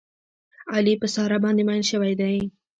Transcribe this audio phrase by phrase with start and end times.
[0.73, 2.37] علي په ساره باندې مین شوی دی.